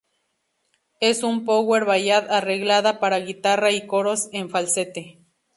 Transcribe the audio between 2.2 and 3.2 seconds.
arreglada para